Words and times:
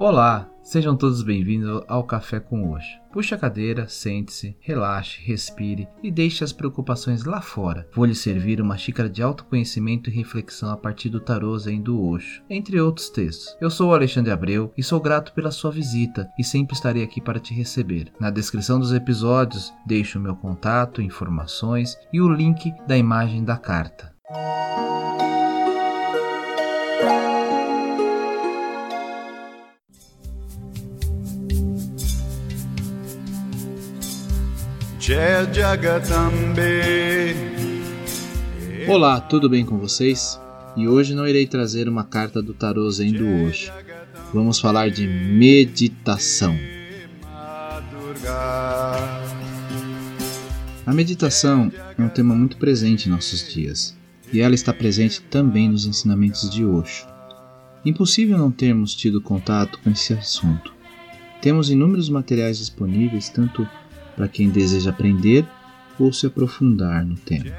Olá, 0.00 0.48
sejam 0.62 0.96
todos 0.96 1.24
bem-vindos 1.24 1.82
ao 1.88 2.04
Café 2.04 2.38
com 2.38 2.70
Hoje. 2.70 2.86
Puxe 3.12 3.34
a 3.34 3.36
cadeira, 3.36 3.88
sente-se, 3.88 4.56
relaxe, 4.60 5.20
respire 5.20 5.88
e 6.00 6.08
deixe 6.08 6.44
as 6.44 6.52
preocupações 6.52 7.24
lá 7.24 7.40
fora. 7.40 7.84
Vou 7.92 8.04
lhe 8.04 8.14
servir 8.14 8.60
uma 8.60 8.78
xícara 8.78 9.10
de 9.10 9.24
autoconhecimento 9.24 10.08
e 10.08 10.12
reflexão 10.12 10.70
a 10.70 10.76
partir 10.76 11.08
do 11.08 11.18
tarô 11.18 11.58
Zen 11.58 11.82
do 11.82 12.00
Osho, 12.00 12.44
entre 12.48 12.80
outros 12.80 13.10
textos. 13.10 13.56
Eu 13.60 13.70
sou 13.70 13.90
o 13.90 13.92
Alexandre 13.92 14.30
Abreu 14.30 14.72
e 14.78 14.84
sou 14.84 15.00
grato 15.00 15.32
pela 15.32 15.50
sua 15.50 15.72
visita 15.72 16.30
e 16.38 16.44
sempre 16.44 16.76
estarei 16.76 17.02
aqui 17.02 17.20
para 17.20 17.40
te 17.40 17.52
receber. 17.52 18.12
Na 18.20 18.30
descrição 18.30 18.78
dos 18.78 18.92
episódios 18.92 19.74
deixo 19.84 20.20
o 20.20 20.22
meu 20.22 20.36
contato, 20.36 21.02
informações 21.02 21.98
e 22.12 22.20
o 22.20 22.28
link 22.28 22.72
da 22.86 22.96
imagem 22.96 23.42
da 23.42 23.56
carta. 23.56 24.16
Olá, 38.88 39.20
tudo 39.20 39.48
bem 39.48 39.64
com 39.64 39.78
vocês? 39.78 40.40
E 40.76 40.88
hoje 40.88 41.14
não 41.14 41.26
irei 41.26 41.46
trazer 41.46 41.88
uma 41.88 42.02
carta 42.02 42.42
do 42.42 42.52
tarô 42.52 42.90
Zen 42.90 43.12
do 43.12 43.24
Osho. 43.46 43.72
Vamos 44.34 44.58
falar 44.58 44.90
de 44.90 45.06
meditação. 45.06 46.58
A 50.84 50.92
meditação 50.92 51.70
é 51.96 52.02
um 52.02 52.08
tema 52.08 52.34
muito 52.34 52.56
presente 52.56 53.08
em 53.08 53.12
nossos 53.12 53.48
dias, 53.52 53.96
e 54.32 54.40
ela 54.40 54.56
está 54.56 54.72
presente 54.72 55.22
também 55.22 55.68
nos 55.68 55.86
ensinamentos 55.86 56.50
de 56.50 56.64
Osho. 56.64 57.06
Impossível 57.84 58.36
não 58.36 58.50
termos 58.50 58.96
tido 58.96 59.20
contato 59.20 59.78
com 59.78 59.90
esse 59.90 60.12
assunto. 60.12 60.74
Temos 61.40 61.70
inúmeros 61.70 62.08
materiais 62.08 62.58
disponíveis, 62.58 63.28
tanto 63.28 63.64
para 64.18 64.26
quem 64.26 64.50
deseja 64.50 64.90
aprender 64.90 65.46
ou 65.96 66.12
se 66.12 66.26
aprofundar 66.26 67.06
no 67.06 67.14
tema. 67.14 67.52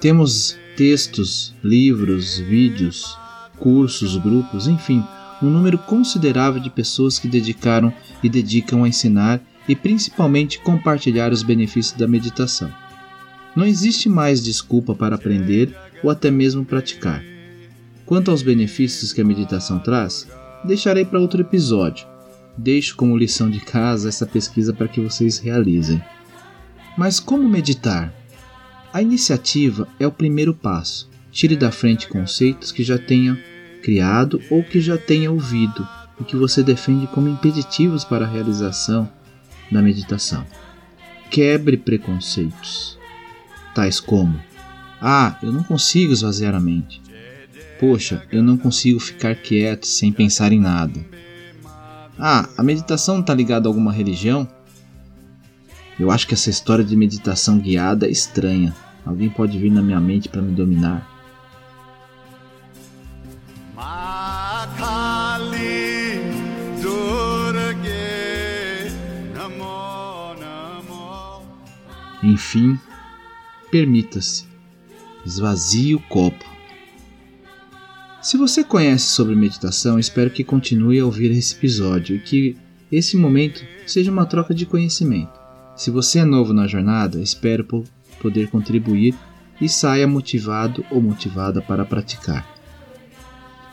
Temos 0.00 0.58
textos, 0.76 1.54
livros, 1.62 2.38
vídeos, 2.38 3.16
cursos, 3.56 4.16
grupos, 4.16 4.66
enfim, 4.66 5.04
um 5.40 5.48
número 5.48 5.78
considerável 5.78 6.60
de 6.60 6.68
pessoas 6.68 7.20
que 7.20 7.28
dedicaram 7.28 7.92
e 8.20 8.28
dedicam 8.28 8.82
a 8.82 8.88
ensinar 8.88 9.40
e 9.68 9.76
principalmente 9.76 10.58
compartilhar 10.58 11.32
os 11.32 11.44
benefícios 11.44 11.96
da 11.96 12.08
meditação. 12.08 12.70
Não 13.54 13.64
existe 13.64 14.08
mais 14.08 14.42
desculpa 14.42 14.92
para 14.92 15.14
aprender 15.14 15.72
ou 16.02 16.10
até 16.10 16.32
mesmo 16.32 16.64
praticar. 16.64 17.22
Quanto 18.04 18.32
aos 18.32 18.42
benefícios 18.42 19.12
que 19.12 19.20
a 19.20 19.24
meditação 19.24 19.78
traz, 19.78 20.26
deixarei 20.64 21.04
para 21.04 21.20
outro 21.20 21.40
episódio, 21.40 22.09
Deixo 22.62 22.94
como 22.94 23.16
lição 23.16 23.48
de 23.48 23.58
casa 23.58 24.10
essa 24.10 24.26
pesquisa 24.26 24.70
para 24.70 24.86
que 24.86 25.00
vocês 25.00 25.38
realizem. 25.38 26.02
Mas 26.94 27.18
como 27.18 27.48
meditar? 27.48 28.12
A 28.92 29.00
iniciativa 29.00 29.88
é 29.98 30.06
o 30.06 30.12
primeiro 30.12 30.52
passo. 30.52 31.08
Tire 31.32 31.56
da 31.56 31.72
frente 31.72 32.06
conceitos 32.06 32.70
que 32.70 32.84
já 32.84 32.98
tenha 32.98 33.42
criado 33.82 34.42
ou 34.50 34.62
que 34.62 34.78
já 34.78 34.98
tenha 34.98 35.30
ouvido 35.30 35.88
e 36.20 36.24
que 36.24 36.36
você 36.36 36.62
defende 36.62 37.06
como 37.06 37.30
impeditivos 37.30 38.04
para 38.04 38.26
a 38.26 38.28
realização 38.28 39.10
da 39.72 39.80
meditação. 39.80 40.44
Quebre 41.30 41.78
preconceitos, 41.78 42.98
tais 43.74 43.98
como: 43.98 44.38
Ah, 45.00 45.38
eu 45.42 45.50
não 45.50 45.62
consigo 45.62 46.12
esvaziar 46.12 46.54
a 46.54 46.60
mente. 46.60 47.00
Poxa, 47.78 48.22
eu 48.30 48.42
não 48.42 48.58
consigo 48.58 49.00
ficar 49.00 49.34
quieto 49.34 49.86
sem 49.86 50.12
pensar 50.12 50.52
em 50.52 50.60
nada. 50.60 51.02
Ah, 52.22 52.46
a 52.58 52.62
meditação 52.62 53.20
está 53.20 53.32
ligada 53.32 53.66
a 53.66 53.70
alguma 53.70 53.90
religião? 53.90 54.46
Eu 55.98 56.10
acho 56.10 56.26
que 56.26 56.34
essa 56.34 56.50
história 56.50 56.84
de 56.84 56.94
meditação 56.94 57.58
guiada 57.58 58.06
é 58.06 58.10
estranha. 58.10 58.76
Alguém 59.06 59.30
pode 59.30 59.58
vir 59.58 59.70
na 59.70 59.80
minha 59.80 59.98
mente 59.98 60.28
para 60.28 60.42
me 60.42 60.52
dominar. 60.52 61.08
Enfim, 72.22 72.78
permita-se. 73.70 74.46
Esvazie 75.24 75.94
o 75.94 76.00
copo. 76.00 76.49
Se 78.22 78.36
você 78.36 78.62
conhece 78.62 79.06
sobre 79.06 79.34
meditação, 79.34 79.98
espero 79.98 80.30
que 80.30 80.44
continue 80.44 81.00
a 81.00 81.06
ouvir 81.06 81.30
esse 81.30 81.54
episódio 81.54 82.16
e 82.16 82.20
que 82.20 82.54
esse 82.92 83.16
momento 83.16 83.64
seja 83.86 84.12
uma 84.12 84.26
troca 84.26 84.52
de 84.52 84.66
conhecimento. 84.66 85.32
Se 85.74 85.90
você 85.90 86.18
é 86.18 86.24
novo 86.24 86.52
na 86.52 86.66
jornada, 86.66 87.18
espero 87.18 87.66
poder 88.20 88.50
contribuir 88.50 89.14
e 89.58 89.70
saia 89.70 90.06
motivado 90.06 90.84
ou 90.90 91.00
motivada 91.00 91.62
para 91.62 91.82
praticar. 91.82 92.46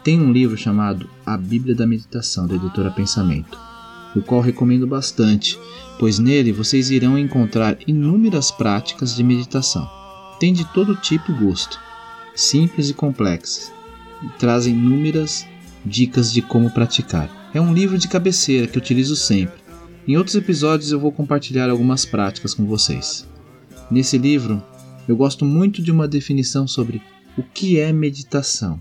Tem 0.02 0.18
um 0.18 0.32
livro 0.32 0.56
chamado 0.56 1.10
A 1.26 1.36
Bíblia 1.36 1.76
da 1.76 1.86
Meditação, 1.86 2.48
da 2.48 2.56
editora 2.56 2.90
Pensamento, 2.90 3.60
o 4.16 4.22
qual 4.22 4.40
recomendo 4.40 4.88
bastante, 4.88 5.60
pois 6.00 6.20
nele 6.20 6.54
vocês 6.54 6.90
irão 6.90 7.20
encontrar 7.20 7.78
inúmeras 7.86 8.50
práticas 8.50 9.14
de 9.14 9.24
meditação. 9.24 9.90
Tem 10.40 10.54
de 10.54 10.64
todo 10.72 10.96
tipo 10.96 11.34
e 11.34 11.36
gosto, 11.36 11.78
simples 12.34 12.90
e 12.90 12.94
complexas, 12.94 13.76
trazem 14.38 14.74
inúmeras 14.74 15.46
dicas 15.86 16.32
de 16.32 16.42
como 16.42 16.72
praticar. 16.72 17.50
É 17.54 17.62
um 17.62 17.74
livro 17.74 17.98
de 17.98 18.08
cabeceira 18.08 18.68
que 18.68 18.78
utilizo 18.78 19.16
sempre. 19.16 19.60
Em 20.08 20.18
outros 20.18 20.36
episódios 20.36 20.92
eu 20.92 21.00
vou 21.00 21.12
compartilhar 21.12 21.70
algumas 21.70 22.06
práticas 22.06 22.54
com 22.54 22.66
vocês. 22.66 23.28
Nesse 23.90 24.18
livro, 24.18 24.62
eu 25.08 25.16
gosto 25.16 25.46
muito 25.46 25.82
de 25.82 25.92
uma 25.92 26.08
definição 26.08 26.68
sobre 26.68 27.02
o 27.38 27.44
que 27.44 27.80
é 27.80 27.94
meditação. 27.94 28.80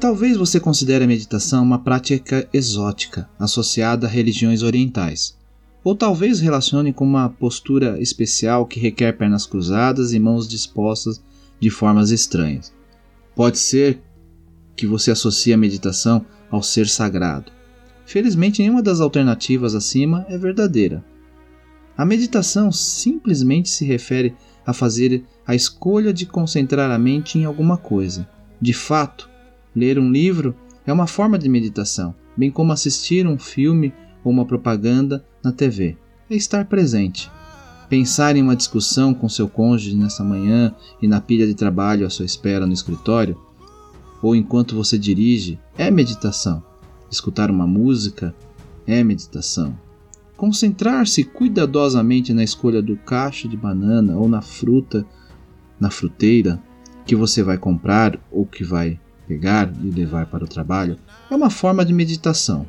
Talvez 0.00 0.36
você 0.36 0.60
considere 0.60 1.02
a 1.02 1.08
meditação 1.08 1.64
uma 1.64 1.80
prática 1.80 2.48
exótica, 2.52 3.28
associada 3.36 4.06
a 4.06 4.10
religiões 4.10 4.62
orientais. 4.62 5.36
Ou 5.82 5.92
talvez 5.92 6.38
relacione 6.38 6.92
com 6.92 7.04
uma 7.04 7.28
postura 7.28 8.00
especial 8.00 8.64
que 8.64 8.78
requer 8.78 9.16
pernas 9.18 9.44
cruzadas 9.44 10.12
e 10.12 10.20
mãos 10.20 10.46
dispostas 10.46 11.20
de 11.58 11.68
formas 11.68 12.12
estranhas. 12.12 12.72
Pode 13.34 13.58
ser 13.58 14.00
que 14.76 14.86
você 14.86 15.10
associe 15.10 15.52
a 15.52 15.58
meditação 15.58 16.24
ao 16.48 16.62
ser 16.62 16.86
sagrado. 16.86 17.50
Felizmente, 18.06 18.62
nenhuma 18.62 18.82
das 18.82 19.00
alternativas 19.00 19.74
acima 19.74 20.24
é 20.28 20.38
verdadeira. 20.38 21.04
A 21.96 22.04
meditação 22.04 22.70
simplesmente 22.70 23.68
se 23.68 23.84
refere 23.84 24.36
a 24.64 24.72
fazer 24.72 25.24
a 25.44 25.56
escolha 25.56 26.12
de 26.12 26.24
concentrar 26.24 26.88
a 26.88 26.98
mente 26.98 27.36
em 27.36 27.44
alguma 27.44 27.76
coisa. 27.76 28.28
De 28.60 28.72
fato, 28.72 29.27
Ler 29.78 29.96
um 29.96 30.10
livro 30.10 30.56
é 30.84 30.92
uma 30.92 31.06
forma 31.06 31.38
de 31.38 31.48
meditação, 31.48 32.12
bem 32.36 32.50
como 32.50 32.72
assistir 32.72 33.28
um 33.28 33.38
filme 33.38 33.94
ou 34.24 34.32
uma 34.32 34.44
propaganda 34.44 35.24
na 35.40 35.52
TV. 35.52 35.96
É 36.28 36.34
estar 36.34 36.64
presente. 36.64 37.30
Pensar 37.88 38.34
em 38.34 38.42
uma 38.42 38.56
discussão 38.56 39.14
com 39.14 39.28
seu 39.28 39.48
cônjuge 39.48 39.94
nessa 39.94 40.24
manhã 40.24 40.74
e 41.00 41.06
na 41.06 41.20
pilha 41.20 41.46
de 41.46 41.54
trabalho 41.54 42.04
à 42.04 42.10
sua 42.10 42.26
espera 42.26 42.66
no 42.66 42.72
escritório, 42.72 43.38
ou 44.20 44.34
enquanto 44.34 44.74
você 44.74 44.98
dirige, 44.98 45.60
é 45.76 45.92
meditação. 45.92 46.60
Escutar 47.08 47.48
uma 47.48 47.64
música 47.64 48.34
é 48.84 49.04
meditação. 49.04 49.78
Concentrar-se 50.36 51.22
cuidadosamente 51.22 52.34
na 52.34 52.42
escolha 52.42 52.82
do 52.82 52.96
cacho 52.96 53.48
de 53.48 53.56
banana 53.56 54.16
ou 54.16 54.28
na 54.28 54.42
fruta, 54.42 55.06
na 55.78 55.88
fruteira 55.88 56.60
que 57.06 57.14
você 57.14 57.44
vai 57.44 57.56
comprar 57.56 58.18
ou 58.28 58.44
que 58.44 58.64
vai 58.64 58.98
pegar 59.28 59.70
e 59.84 59.90
levar 59.90 60.26
para 60.26 60.44
o 60.44 60.48
trabalho 60.48 60.98
é 61.30 61.36
uma 61.36 61.50
forma 61.50 61.84
de 61.84 61.92
meditação. 61.92 62.66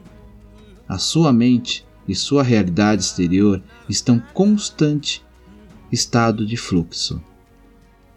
A 0.88 0.98
sua 0.98 1.32
mente 1.32 1.86
e 2.06 2.14
sua 2.14 2.44
realidade 2.44 3.02
exterior 3.02 3.64
estão 3.88 4.22
constante 4.34 5.24
estado 5.90 6.46
de 6.46 6.58
fluxo. 6.58 7.22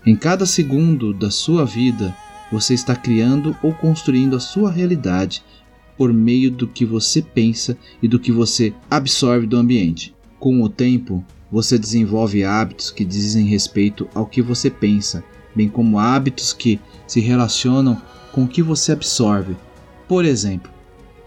Em 0.04 0.16
cada 0.16 0.44
segundo 0.44 1.14
da 1.14 1.30
sua 1.30 1.64
vida, 1.64 2.14
você 2.50 2.74
está 2.74 2.96
criando 2.96 3.56
ou 3.62 3.72
construindo 3.72 4.34
a 4.34 4.40
sua 4.40 4.70
realidade 4.70 5.44
por 5.96 6.12
meio 6.12 6.50
do 6.50 6.66
que 6.66 6.84
você 6.84 7.22
pensa 7.22 7.78
e 8.02 8.08
do 8.08 8.18
que 8.18 8.32
você 8.32 8.74
absorve 8.90 9.46
do 9.46 9.56
ambiente. 9.56 10.12
Com 10.40 10.60
o 10.60 10.68
tempo, 10.68 11.24
você 11.50 11.78
desenvolve 11.78 12.42
hábitos 12.42 12.90
que 12.90 13.04
dizem 13.04 13.46
respeito 13.46 14.08
ao 14.14 14.26
que 14.26 14.42
você 14.42 14.68
pensa, 14.68 15.22
bem 15.54 15.68
como 15.68 15.98
hábitos 15.98 16.52
que 16.52 16.80
se 17.06 17.20
relacionam 17.20 18.00
com 18.32 18.44
o 18.44 18.48
que 18.48 18.62
você 18.62 18.92
absorve. 18.92 19.54
Por 20.08 20.24
exemplo, 20.24 20.70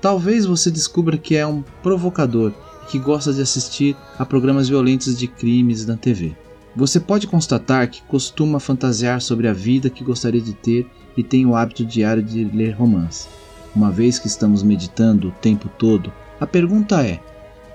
talvez 0.01 0.45
você 0.45 0.69
descubra 0.69 1.17
que 1.17 1.35
é 1.35 1.45
um 1.45 1.63
provocador 1.81 2.51
e 2.83 2.85
que 2.87 2.99
gosta 2.99 3.31
de 3.31 3.41
assistir 3.41 3.95
a 4.17 4.25
programas 4.25 4.67
violentos 4.67 5.17
de 5.17 5.27
crimes 5.27 5.85
na 5.85 5.95
TV. 5.95 6.35
Você 6.75 6.99
pode 6.99 7.27
constatar 7.27 7.89
que 7.89 8.01
costuma 8.03 8.59
fantasiar 8.59 9.21
sobre 9.21 9.47
a 9.47 9.53
vida 9.53 9.89
que 9.89 10.03
gostaria 10.03 10.41
de 10.41 10.53
ter 10.53 10.85
e 11.15 11.23
tem 11.23 11.45
o 11.45 11.55
hábito 11.55 11.85
diário 11.85 12.21
de 12.21 12.43
ler 12.43 12.71
romance. 12.71 13.27
Uma 13.73 13.91
vez 13.91 14.19
que 14.19 14.27
estamos 14.27 14.61
meditando 14.61 15.29
o 15.29 15.31
tempo 15.31 15.69
todo, 15.79 16.11
a 16.39 16.45
pergunta 16.45 17.01
é: 17.01 17.21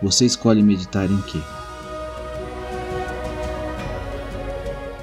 você 0.03 0.27
escolhe 0.27 0.63
meditar 0.63 1.11
em 1.11 1.21
quê? 1.23 1.39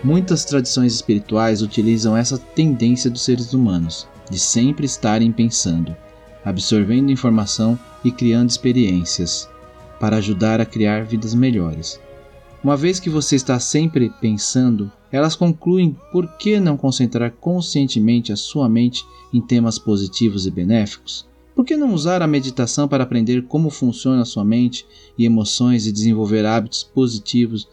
Muitas 0.03 0.45
tradições 0.45 0.94
espirituais 0.94 1.63
utilizam 1.63 2.15
essa 2.15 2.38
tendência 2.38 3.09
dos 3.09 3.25
seres 3.25 3.51
humanos 3.53 4.07
de 4.29 4.39
sempre 4.39 4.85
estarem 4.85 5.31
pensando, 5.31 5.95
absorvendo 6.44 7.12
informação 7.12 7.77
e 8.03 8.12
criando 8.12 8.50
experiências 8.50 9.50
para 10.00 10.18
ajudar 10.18 10.62
a 10.62 10.65
criar 10.65 11.06
vidas 11.06 11.33
melhores. 11.33 12.00
Uma 12.63 12.75
vez 12.75 13.00
que 13.00 13.09
você 13.09 13.35
está 13.35 13.59
sempre 13.59 14.12
pensando, 14.21 14.91
elas 15.12 15.35
concluem 15.35 15.95
por 16.12 16.27
que 16.38 16.59
não 16.59 16.75
concentrar 16.75 17.31
conscientemente 17.31 18.31
a 18.31 18.35
sua 18.35 18.68
mente 18.68 19.06
em 19.33 19.39
temas 19.39 19.79
positivos 19.79 20.45
e 20.45 20.51
benéficos? 20.51 21.27
Por 21.56 21.65
que 21.65 21.75
não 21.75 21.94
usar 21.94 22.21
a 22.21 22.27
meditação 22.27 22.88
para 22.88 23.03
aprender 23.03 23.44
como 23.47 23.69
funciona 23.69 24.21
a 24.21 24.25
sua 24.25 24.44
mente 24.44 24.85
e 25.18 25.25
emoções 25.25 25.88
e 25.88 25.91
desenvolver 25.91 26.45
hábitos 26.45 26.83
positivos 26.83 27.68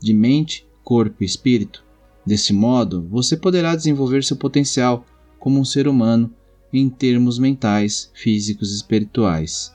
de 0.00 0.12
mente, 0.12 0.66
corpo 0.84 1.22
e 1.22 1.26
espírito? 1.26 1.82
Desse 2.26 2.52
modo, 2.52 3.06
você 3.10 3.36
poderá 3.36 3.74
desenvolver 3.74 4.22
seu 4.24 4.36
potencial 4.36 5.06
como 5.40 5.58
um 5.58 5.64
ser 5.64 5.88
humano 5.88 6.30
em 6.72 6.88
termos 6.88 7.38
mentais, 7.38 8.10
físicos 8.14 8.70
e 8.70 8.76
espirituais. 8.76 9.72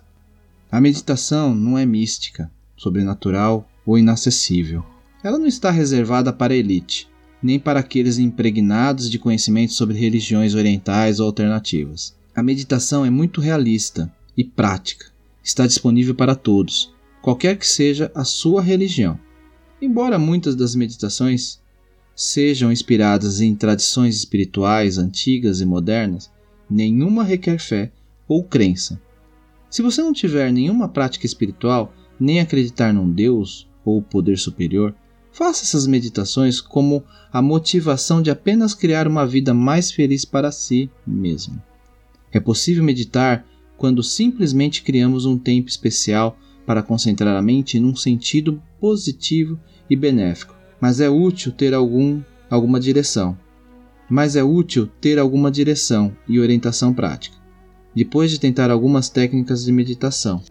A 0.71 0.79
meditação 0.79 1.53
não 1.53 1.77
é 1.77 1.85
mística, 1.85 2.49
sobrenatural 2.77 3.67
ou 3.85 3.97
inacessível. 3.97 4.85
Ela 5.23 5.37
não 5.37 5.47
está 5.47 5.71
reservada 5.71 6.31
para 6.31 6.53
a 6.53 6.57
elite, 6.57 7.09
nem 7.41 7.59
para 7.59 7.79
aqueles 7.79 8.17
impregnados 8.17 9.09
de 9.09 9.19
conhecimentos 9.19 9.75
sobre 9.75 9.97
religiões 9.97 10.55
orientais 10.55 11.19
ou 11.19 11.25
alternativas. 11.25 12.15
A 12.35 12.43
meditação 12.43 13.05
é 13.05 13.09
muito 13.09 13.41
realista 13.41 14.11
e 14.37 14.43
prática. 14.43 15.07
Está 15.43 15.67
disponível 15.67 16.15
para 16.15 16.35
todos, 16.35 16.93
qualquer 17.21 17.57
que 17.57 17.67
seja 17.67 18.11
a 18.13 18.23
sua 18.23 18.61
religião. 18.61 19.19
Embora 19.81 20.17
muitas 20.17 20.55
das 20.55 20.75
meditações 20.75 21.59
sejam 22.15 22.71
inspiradas 22.71 23.41
em 23.41 23.53
tradições 23.53 24.15
espirituais 24.15 24.97
antigas 24.97 25.59
e 25.59 25.65
modernas, 25.65 26.31
nenhuma 26.69 27.23
requer 27.23 27.59
fé 27.59 27.91
ou 28.27 28.43
crença. 28.43 28.99
Se 29.69 29.81
você 29.81 30.01
não 30.01 30.13
tiver 30.13 30.51
nenhuma 30.51 30.87
prática 30.87 31.25
espiritual, 31.25 31.93
nem 32.17 32.39
acreditar 32.39 32.93
num 32.93 33.11
Deus 33.11 33.67
ou 33.83 34.01
poder 34.01 34.37
superior, 34.37 34.95
faça 35.31 35.63
essas 35.63 35.85
meditações 35.85 36.61
como 36.61 37.03
a 37.31 37.41
motivação 37.41 38.21
de 38.21 38.31
apenas 38.31 38.73
criar 38.73 39.05
uma 39.05 39.27
vida 39.27 39.53
mais 39.53 39.91
feliz 39.91 40.23
para 40.23 40.51
si 40.51 40.89
mesmo. 41.05 41.61
É 42.31 42.39
possível 42.39 42.83
meditar 42.83 43.45
quando 43.75 44.01
simplesmente 44.01 44.81
criamos 44.81 45.25
um 45.25 45.37
tempo 45.37 45.67
especial 45.67 46.39
para 46.65 46.81
concentrar 46.81 47.35
a 47.35 47.41
mente 47.41 47.77
num 47.77 47.95
sentido 47.95 48.61
positivo 48.79 49.59
e 49.89 49.95
benéfico 49.95 50.55
mas 50.85 50.99
é 50.99 51.09
útil 51.09 51.51
ter 51.51 51.73
algum, 51.73 52.21
alguma 52.47 52.79
direção. 52.79 53.35
Mas 54.07 54.35
é 54.35 54.43
útil 54.43 54.85
ter 55.01 55.17
alguma 55.17 55.49
direção 55.49 56.15
e 56.27 56.39
orientação 56.39 56.93
prática. 56.93 57.35
Depois 57.95 58.29
de 58.29 58.39
tentar 58.39 58.69
algumas 58.69 59.09
técnicas 59.09 59.65
de 59.65 59.71
meditação, 59.71 60.43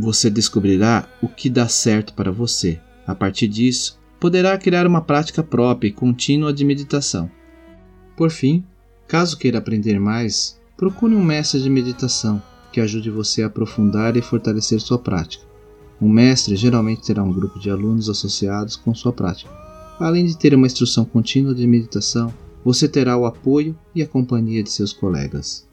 você 0.00 0.30
descobrirá 0.30 1.06
o 1.20 1.28
que 1.28 1.50
dá 1.50 1.68
certo 1.68 2.14
para 2.14 2.32
você. 2.32 2.80
A 3.06 3.14
partir 3.14 3.48
disso, 3.48 4.00
poderá 4.18 4.56
criar 4.56 4.86
uma 4.86 5.02
prática 5.02 5.42
própria 5.42 5.88
e 5.88 5.92
contínua 5.92 6.54
de 6.54 6.64
meditação. 6.64 7.30
Por 8.16 8.30
fim, 8.30 8.64
caso 9.06 9.36
queira 9.36 9.58
aprender 9.58 10.00
mais, 10.00 10.58
procure 10.74 11.14
um 11.14 11.22
mestre 11.22 11.60
de 11.60 11.68
meditação 11.68 12.42
que 12.72 12.80
ajude 12.80 13.10
você 13.10 13.42
a 13.42 13.46
aprofundar 13.46 14.16
e 14.16 14.22
fortalecer 14.22 14.80
sua 14.80 14.98
prática. 14.98 15.44
Um 16.00 16.08
mestre 16.08 16.56
geralmente 16.56 17.02
terá 17.02 17.22
um 17.22 17.30
grupo 17.30 17.58
de 17.58 17.68
alunos 17.68 18.08
associados 18.08 18.74
com 18.74 18.94
sua 18.94 19.12
prática. 19.12 19.61
Além 20.02 20.24
de 20.24 20.36
ter 20.36 20.52
uma 20.52 20.66
instrução 20.66 21.04
contínua 21.04 21.54
de 21.54 21.64
meditação, 21.64 22.34
você 22.64 22.88
terá 22.88 23.16
o 23.16 23.24
apoio 23.24 23.78
e 23.94 24.02
a 24.02 24.06
companhia 24.06 24.60
de 24.60 24.68
seus 24.68 24.92
colegas. 24.92 25.64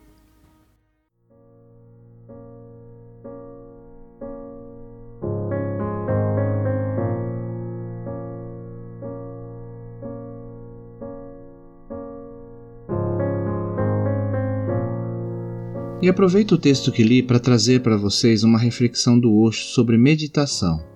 E 16.04 16.08
aproveito 16.08 16.52
o 16.52 16.58
texto 16.60 16.92
que 16.92 17.02
li 17.02 17.24
para 17.24 17.40
trazer 17.40 17.82
para 17.82 17.98
vocês 17.98 18.44
uma 18.44 18.60
reflexão 18.60 19.20
do 19.20 19.36
Osho 19.40 19.64
sobre 19.64 19.98
meditação. 19.98 20.88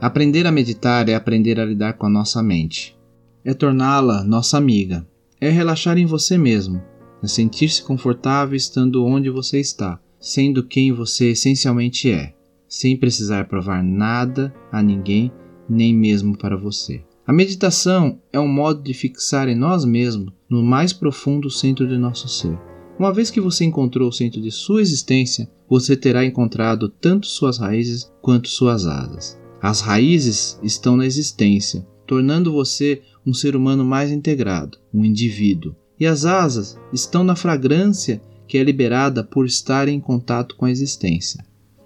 Aprender 0.00 0.46
a 0.46 0.52
meditar 0.52 1.10
é 1.10 1.14
aprender 1.14 1.60
a 1.60 1.64
lidar 1.64 1.92
com 1.92 2.06
a 2.06 2.10
nossa 2.10 2.42
mente. 2.42 2.98
É 3.44 3.52
torná-la 3.52 4.24
nossa 4.24 4.56
amiga. 4.56 5.06
É 5.38 5.50
relaxar 5.50 5.98
em 5.98 6.06
você 6.06 6.38
mesmo. 6.38 6.80
É 7.22 7.26
sentir-se 7.26 7.82
confortável 7.82 8.56
estando 8.56 9.04
onde 9.04 9.28
você 9.28 9.60
está, 9.60 10.00
sendo 10.18 10.64
quem 10.64 10.90
você 10.90 11.32
essencialmente 11.32 12.10
é, 12.10 12.32
sem 12.66 12.96
precisar 12.96 13.46
provar 13.46 13.84
nada 13.84 14.54
a 14.72 14.82
ninguém, 14.82 15.30
nem 15.68 15.94
mesmo 15.94 16.36
para 16.36 16.56
você. 16.56 17.04
A 17.26 17.32
meditação 17.32 18.18
é 18.32 18.40
um 18.40 18.48
modo 18.48 18.82
de 18.82 18.94
fixar 18.94 19.48
em 19.48 19.54
nós 19.54 19.84
mesmos, 19.84 20.32
no 20.48 20.62
mais 20.62 20.94
profundo 20.94 21.50
centro 21.50 21.86
de 21.86 21.98
nosso 21.98 22.26
ser. 22.26 22.58
Uma 22.98 23.12
vez 23.12 23.30
que 23.30 23.40
você 23.40 23.64
encontrou 23.64 24.08
o 24.08 24.12
centro 24.12 24.40
de 24.40 24.50
sua 24.50 24.80
existência, 24.80 25.50
você 25.68 25.94
terá 25.94 26.24
encontrado 26.24 26.88
tanto 26.88 27.26
suas 27.26 27.58
raízes 27.58 28.10
quanto 28.20 28.48
suas 28.48 28.86
asas. 28.86 29.39
As 29.62 29.80
raízes 29.80 30.58
estão 30.62 30.96
na 30.96 31.04
existência, 31.04 31.86
tornando 32.06 32.52
você 32.52 33.02
um 33.26 33.34
ser 33.34 33.54
humano 33.54 33.84
mais 33.84 34.10
integrado, 34.10 34.78
um 34.92 35.04
indivíduo. 35.04 35.74
E 35.98 36.06
as 36.06 36.24
asas 36.24 36.78
estão 36.92 37.22
na 37.22 37.36
fragrância 37.36 38.22
que 38.48 38.56
é 38.56 38.64
liberada 38.64 39.22
por 39.22 39.46
estar 39.46 39.86
em 39.86 40.00
contato 40.00 40.56
com 40.56 40.64
a 40.64 40.70
existência. 40.70 41.44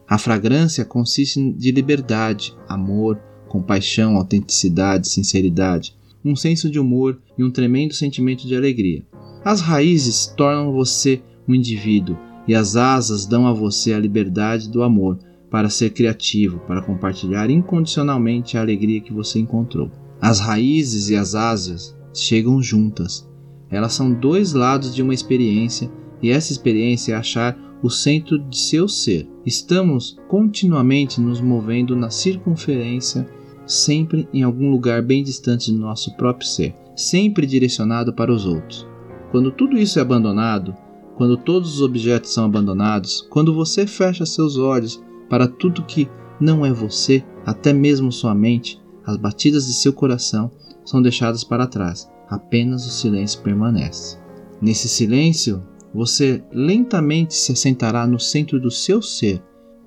A 0.09 0.19
fragrância 0.19 0.85
consiste 0.85 1.53
de 1.53 1.73
liberdade, 1.73 2.55
amor, 2.69 3.21
compaixão, 3.49 4.17
autenticidade, 4.17 5.09
sinceridade, 5.09 5.97
um 6.25 6.37
senso 6.37 6.71
de 6.71 6.79
humor 6.79 7.21
e 7.37 7.45
um 7.45 7.51
tremendo 7.51 7.93
sentimento 7.93 8.47
de 8.47 8.57
alegria. 8.57 9.05
As 9.45 9.61
raízes 9.61 10.27
tornam 10.37 10.73
você 10.73 11.23
um 11.47 11.55
indivíduo 11.55 12.17
e 12.47 12.55
as 12.55 12.77
asas 12.77 13.27
dão 13.27 13.47
a 13.47 13.53
você 13.53 13.93
a 13.93 13.99
liberdade 13.99 14.71
do 14.71 14.83
amor, 14.83 15.19
para 15.55 15.71
ser 15.71 15.91
criativo, 15.91 16.59
para 16.67 16.83
compartilhar 16.83 17.49
incondicionalmente 17.49 18.59
a 18.59 18.61
alegria 18.61 19.01
que 19.01 19.13
você 19.13 19.39
encontrou. 19.39 19.89
As 20.21 20.41
raízes 20.41 21.11
e 21.11 21.15
as 21.15 21.37
asas 21.37 21.97
chegam 22.13 22.61
juntas. 22.61 23.25
Elas 23.71 23.93
são 23.93 24.13
dois 24.13 24.53
lados 24.53 24.93
de 24.93 25.01
uma 25.01 25.15
experiência 25.15 25.89
e 26.21 26.29
essa 26.29 26.51
experiência 26.51 27.13
é 27.13 27.15
achar 27.15 27.57
o 27.85 27.89
centro 27.89 28.37
de 28.37 28.59
seu 28.59 28.89
ser. 28.89 29.29
Estamos 29.47 30.19
continuamente 30.27 31.21
nos 31.21 31.41
movendo 31.41 31.95
na 31.95 32.11
circunferência, 32.11 33.25
sempre 33.65 34.29
em 34.35 34.43
algum 34.43 34.73
lugar 34.73 35.03
bem 35.03 35.23
distante 35.23 35.71
do 35.71 35.79
nosso 35.79 36.17
próprio 36.17 36.49
ser, 36.49 36.75
sempre 36.97 37.47
direcionado 37.47 38.13
para 38.13 38.33
os 38.33 38.45
outros. 38.45 38.85
Quando 39.31 39.53
tudo 39.53 39.79
isso 39.79 40.01
é 40.01 40.03
abandonado, 40.03 40.75
quando 41.15 41.37
todos 41.37 41.77
os 41.77 41.81
objetos 41.81 42.35
são 42.35 42.45
abandonados, 42.45 43.25
quando 43.31 43.55
você 43.55 43.87
fecha 43.87 44.27
seus 44.27 44.57
olhos 44.57 45.01
para 45.29 45.49
tudo 45.49 45.85
que 45.85 46.09
não 46.41 46.65
é 46.65 46.73
você, 46.73 47.25
até 47.47 47.73
mesmo 47.73 48.11
sua 48.11 48.35
mente, 48.35 48.83
as 49.07 49.17
batidas 49.17 49.67
de 49.67 49.75
seu 49.75 49.93
coração 49.93 50.51
são 50.85 51.01
deixadas 51.01 51.45
para 51.45 51.67
trás, 51.67 52.11
apenas 52.29 52.87
o 52.87 52.91
silêncio 52.91 53.43
permanece. 53.43 54.19
Nesse 54.61 54.89
silêncio, 54.89 55.63
você 55.95 56.43
lentamente 56.53 57.35
se 57.35 57.53
assentará 57.53 58.07
no 58.07 58.19
centro 58.19 58.61
do 58.61 58.71
seu 58.71 59.01
ser, 59.01 59.43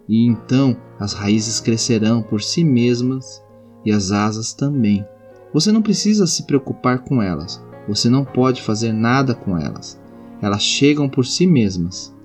e 0.08 0.26
então 0.26 0.78
as 1.00 1.14
raízes 1.14 1.60
crescerão 1.60 2.22
por 2.22 2.42
si 2.42 2.64
mesmas 2.64 3.44
e 3.86 3.92
as 3.92 4.12
asas 4.12 4.54
também. 4.54 5.06
Você 5.54 5.72
não 5.72 5.82
precisa 5.82 6.26
se 6.26 6.44
preocupar 6.46 7.04
com 7.04 7.22
elas, 7.22 7.64
você 7.88 8.10
não 8.10 8.24
pode 8.24 8.62
fazer 8.62 8.92
nada 8.94 9.34
com 9.34 9.58
elas. 9.58 10.00
Elas 10.42 10.62
chegam 10.62 11.10
por 11.10 11.26
si 11.26 11.48
mesmas. 11.48 12.16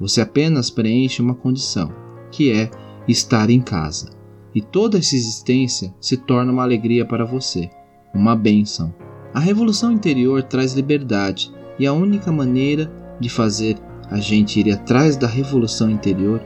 Você 0.00 0.20
apenas 0.20 0.70
preenche 0.70 1.22
uma 1.22 1.34
condição 1.34 1.92
que 2.30 2.52
é 2.52 2.70
estar 3.06 3.50
em 3.50 3.60
casa. 3.60 4.10
E 4.54 4.60
toda 4.60 4.98
essa 4.98 5.14
existência 5.14 5.94
se 6.00 6.16
torna 6.16 6.52
uma 6.52 6.62
alegria 6.62 7.04
para 7.04 7.24
você, 7.24 7.70
uma 8.12 8.34
bênção. 8.34 8.92
A 9.32 9.38
revolução 9.38 9.92
interior 9.92 10.42
traz 10.42 10.74
liberdade, 10.74 11.52
e 11.78 11.86
a 11.86 11.92
única 11.92 12.30
maneira 12.30 12.90
de 13.18 13.28
fazer 13.28 13.76
a 14.10 14.18
gente 14.18 14.60
ir 14.60 14.72
atrás 14.72 15.16
da 15.16 15.26
revolução 15.26 15.88
interior 15.88 16.42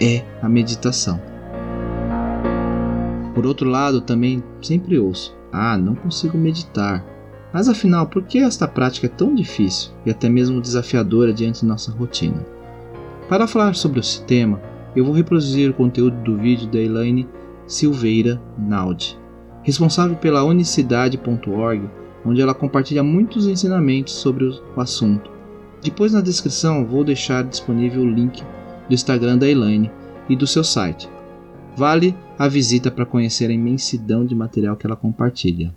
é 0.00 0.24
a 0.40 0.48
meditação. 0.48 1.20
Por 3.34 3.46
outro 3.46 3.68
lado, 3.68 4.00
também 4.00 4.42
sempre 4.60 4.98
ouço: 4.98 5.36
Ah, 5.52 5.76
não 5.76 5.94
consigo 5.94 6.38
meditar. 6.38 7.04
Mas 7.52 7.68
afinal, 7.68 8.06
por 8.06 8.22
que 8.22 8.38
esta 8.38 8.66
prática 8.66 9.06
é 9.06 9.10
tão 9.10 9.34
difícil 9.34 9.92
e 10.06 10.10
até 10.10 10.28
mesmo 10.28 10.60
desafiadora 10.60 11.34
diante 11.34 11.60
de 11.60 11.66
nossa 11.66 11.92
rotina? 11.92 12.44
Para 13.28 13.46
falar 13.46 13.74
sobre 13.74 14.00
esse 14.00 14.22
tema, 14.24 14.60
eu 14.94 15.04
vou 15.04 15.14
reproduzir 15.14 15.70
o 15.70 15.74
conteúdo 15.74 16.16
do 16.22 16.36
vídeo 16.36 16.68
da 16.68 16.78
Elaine 16.78 17.28
Silveira 17.66 18.40
Naldi, 18.58 19.18
responsável 19.62 20.16
pela 20.16 20.44
unicidade.org, 20.44 21.88
onde 22.24 22.40
ela 22.40 22.54
compartilha 22.54 23.02
muitos 23.02 23.46
ensinamentos 23.46 24.14
sobre 24.14 24.44
o 24.44 24.80
assunto. 24.80 25.30
Depois 25.82 26.12
na 26.12 26.20
descrição 26.20 26.86
vou 26.86 27.02
deixar 27.04 27.42
disponível 27.44 28.02
o 28.02 28.10
link 28.10 28.42
do 28.88 28.94
Instagram 28.94 29.38
da 29.38 29.48
Elaine 29.48 29.90
e 30.28 30.36
do 30.36 30.46
seu 30.46 30.62
site. 30.62 31.08
Vale 31.76 32.14
a 32.38 32.46
visita 32.46 32.90
para 32.90 33.06
conhecer 33.06 33.50
a 33.50 33.54
imensidão 33.54 34.24
de 34.24 34.34
material 34.34 34.76
que 34.76 34.86
ela 34.86 34.96
compartilha. 34.96 35.74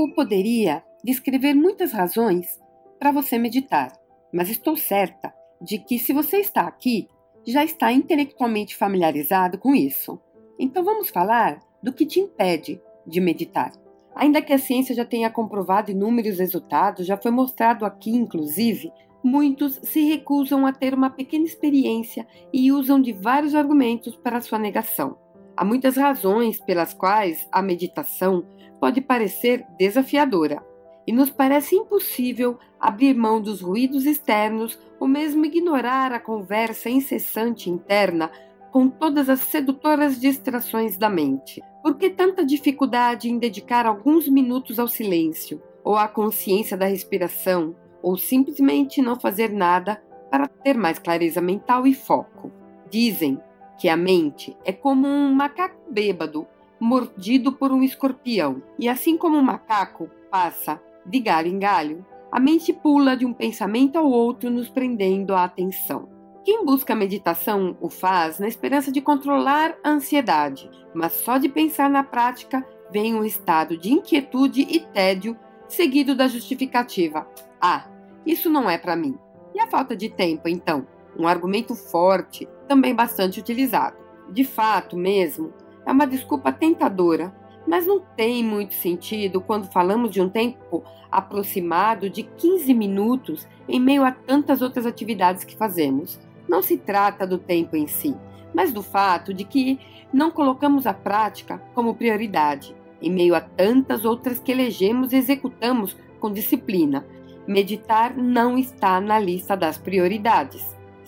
Eu 0.00 0.08
poderia 0.14 0.82
descrever 1.04 1.52
muitas 1.52 1.92
razões 1.92 2.58
para 2.98 3.12
você 3.12 3.36
meditar, 3.36 3.92
mas 4.32 4.48
estou 4.48 4.74
certa 4.74 5.30
de 5.60 5.76
que 5.78 5.98
se 5.98 6.14
você 6.14 6.38
está 6.38 6.62
aqui, 6.62 7.06
já 7.46 7.62
está 7.62 7.92
intelectualmente 7.92 8.74
familiarizado 8.74 9.58
com 9.58 9.74
isso. 9.74 10.18
Então 10.58 10.82
vamos 10.82 11.10
falar 11.10 11.60
do 11.82 11.92
que 11.92 12.06
te 12.06 12.18
impede 12.18 12.80
de 13.06 13.20
meditar. 13.20 13.72
Ainda 14.14 14.40
que 14.40 14.54
a 14.54 14.58
ciência 14.58 14.94
já 14.94 15.04
tenha 15.04 15.28
comprovado 15.28 15.90
inúmeros 15.90 16.38
resultados, 16.38 17.06
já 17.06 17.18
foi 17.18 17.30
mostrado 17.30 17.84
aqui, 17.84 18.10
inclusive, 18.10 18.90
muitos 19.22 19.80
se 19.82 20.00
recusam 20.04 20.66
a 20.66 20.72
ter 20.72 20.94
uma 20.94 21.10
pequena 21.10 21.44
experiência 21.44 22.26
e 22.50 22.72
usam 22.72 22.98
de 23.02 23.12
vários 23.12 23.54
argumentos 23.54 24.16
para 24.16 24.40
sua 24.40 24.58
negação. 24.58 25.18
Há 25.54 25.62
muitas 25.62 25.96
razões 25.96 26.58
pelas 26.58 26.94
quais 26.94 27.46
a 27.52 27.60
meditação 27.60 28.46
pode 28.80 29.00
parecer 29.00 29.66
desafiadora 29.78 30.64
e 31.06 31.12
nos 31.12 31.30
parece 31.30 31.76
impossível 31.76 32.58
abrir 32.78 33.14
mão 33.14 33.40
dos 33.40 33.60
ruídos 33.60 34.06
externos 34.06 34.78
ou 34.98 35.06
mesmo 35.06 35.44
ignorar 35.44 36.12
a 36.12 36.20
conversa 36.20 36.88
incessante 36.88 37.68
interna 37.68 38.30
com 38.70 38.88
todas 38.88 39.28
as 39.28 39.40
sedutoras 39.40 40.20
distrações 40.20 40.96
da 40.96 41.10
mente. 41.10 41.62
Por 41.82 41.96
que 41.96 42.10
tanta 42.10 42.44
dificuldade 42.44 43.28
em 43.28 43.38
dedicar 43.38 43.86
alguns 43.86 44.28
minutos 44.28 44.78
ao 44.78 44.86
silêncio, 44.86 45.60
ou 45.82 45.96
à 45.96 46.06
consciência 46.06 46.76
da 46.76 46.86
respiração, 46.86 47.74
ou 48.02 48.16
simplesmente 48.16 49.02
não 49.02 49.18
fazer 49.18 49.50
nada 49.50 50.00
para 50.30 50.46
ter 50.46 50.76
mais 50.76 50.98
clareza 50.98 51.40
mental 51.40 51.86
e 51.86 51.94
foco? 51.94 52.52
Dizem 52.88 53.40
que 53.78 53.88
a 53.88 53.96
mente 53.96 54.56
é 54.64 54.72
como 54.72 55.08
um 55.08 55.34
macaco 55.34 55.80
bêbado 55.90 56.46
mordido 56.80 57.52
por 57.52 57.70
um 57.70 57.82
escorpião, 57.82 58.62
e 58.78 58.88
assim 58.88 59.16
como 59.16 59.36
um 59.36 59.42
macaco 59.42 60.10
passa 60.30 60.80
de 61.04 61.20
galho 61.20 61.48
em 61.48 61.58
galho, 61.58 62.04
a 62.32 62.40
mente 62.40 62.72
pula 62.72 63.16
de 63.16 63.26
um 63.26 63.32
pensamento 63.32 63.96
ao 63.96 64.06
outro, 64.06 64.50
nos 64.50 64.68
prendendo 64.68 65.34
a 65.34 65.44
atenção. 65.44 66.08
Quem 66.44 66.64
busca 66.64 66.94
meditação 66.94 67.76
o 67.80 67.90
faz 67.90 68.38
na 68.38 68.48
esperança 68.48 68.90
de 68.90 69.00
controlar 69.00 69.76
a 69.84 69.90
ansiedade, 69.90 70.70
mas 70.94 71.12
só 71.12 71.36
de 71.36 71.48
pensar 71.48 71.90
na 71.90 72.02
prática 72.02 72.66
vem 72.90 73.14
um 73.14 73.24
estado 73.24 73.76
de 73.76 73.92
inquietude 73.92 74.62
e 74.62 74.80
tédio, 74.80 75.36
seguido 75.68 76.14
da 76.14 76.28
justificativa: 76.28 77.28
Ah, 77.60 77.86
isso 78.24 78.48
não 78.48 78.70
é 78.70 78.78
para 78.78 78.96
mim. 78.96 79.18
E 79.54 79.60
a 79.60 79.66
falta 79.66 79.96
de 79.96 80.08
tempo, 80.08 80.48
então? 80.48 80.86
Um 81.18 81.26
argumento 81.26 81.74
forte 81.74 82.48
também 82.68 82.94
bastante 82.94 83.40
utilizado. 83.40 83.96
De 84.30 84.44
fato, 84.44 84.96
mesmo, 84.96 85.52
é 85.90 85.92
uma 85.92 86.06
desculpa 86.06 86.52
tentadora, 86.52 87.34
mas 87.66 87.84
não 87.84 88.00
tem 88.00 88.44
muito 88.44 88.74
sentido 88.74 89.40
quando 89.40 89.72
falamos 89.72 90.12
de 90.12 90.20
um 90.20 90.28
tempo 90.28 90.84
aproximado 91.10 92.08
de 92.08 92.22
15 92.22 92.72
minutos 92.72 93.48
em 93.68 93.80
meio 93.80 94.04
a 94.04 94.12
tantas 94.12 94.62
outras 94.62 94.86
atividades 94.86 95.42
que 95.42 95.56
fazemos. 95.56 96.20
Não 96.48 96.62
se 96.62 96.78
trata 96.78 97.26
do 97.26 97.38
tempo 97.38 97.74
em 97.74 97.88
si, 97.88 98.16
mas 98.54 98.72
do 98.72 98.84
fato 98.84 99.34
de 99.34 99.42
que 99.42 99.80
não 100.12 100.30
colocamos 100.30 100.86
a 100.86 100.94
prática 100.94 101.60
como 101.74 101.96
prioridade, 101.96 102.72
em 103.02 103.10
meio 103.10 103.34
a 103.34 103.40
tantas 103.40 104.04
outras 104.04 104.38
que 104.38 104.52
elegemos 104.52 105.12
e 105.12 105.16
executamos 105.16 105.96
com 106.20 106.32
disciplina. 106.32 107.04
Meditar 107.48 108.16
não 108.16 108.56
está 108.56 109.00
na 109.00 109.18
lista 109.18 109.56
das 109.56 109.76
prioridades 109.76 110.64